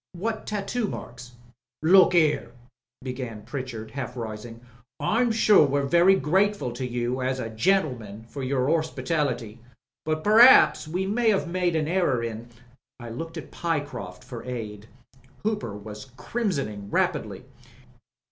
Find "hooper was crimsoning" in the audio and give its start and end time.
15.43-16.87